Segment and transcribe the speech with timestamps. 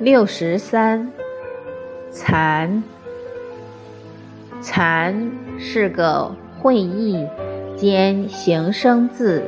[0.00, 1.10] 六十三，
[2.12, 2.84] 残。
[4.60, 7.26] 残是个会意
[7.76, 9.42] 兼形声字，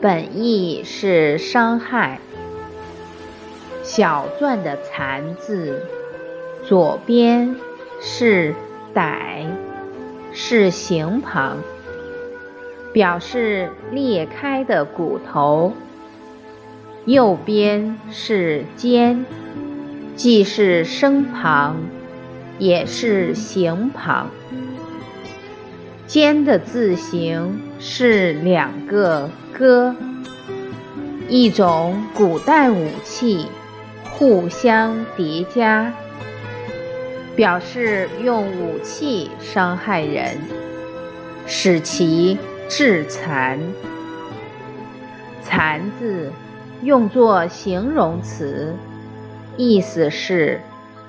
[0.00, 2.18] 本意是伤害。
[3.84, 5.80] 小篆的残字，
[6.64, 7.54] 左边
[8.00, 8.54] 是
[8.92, 9.46] 歹，
[10.32, 11.58] 是形旁，
[12.92, 15.72] 表示裂开的骨头；
[17.04, 19.24] 右边是尖，
[20.16, 21.76] 既是声旁。
[22.58, 24.30] 也是形旁，
[26.06, 29.96] 尖的字形是两个戈，
[31.28, 33.46] 一种古代武器，
[34.04, 35.92] 互相叠加，
[37.34, 40.38] 表示用武器伤害人，
[41.46, 42.38] 使其
[42.68, 43.58] 致残。
[45.42, 46.30] 残字
[46.82, 48.74] 用作形容词，
[49.56, 50.60] 意思是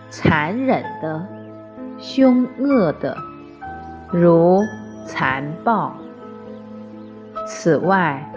[0.10, 1.26] 残忍的。
[2.00, 3.18] 凶恶的，
[4.12, 4.62] 如
[5.06, 5.96] 残暴。
[7.48, 8.30] 此外，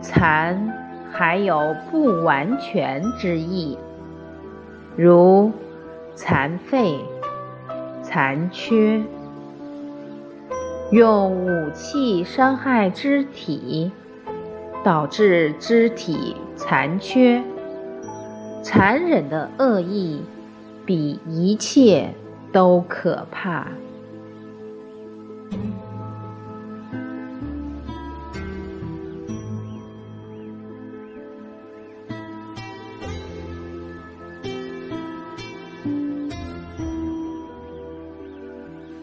[0.00, 0.72] 残
[1.12, 3.78] 还有不完全之意，
[4.96, 5.52] 如
[6.14, 6.98] 残废、
[8.02, 9.00] 残缺。
[10.90, 13.92] 用武器伤害肢体，
[14.84, 17.42] 导致肢体残缺，
[18.62, 20.22] 残忍的恶意
[20.84, 22.14] 比一切。
[22.50, 23.66] 都可怕。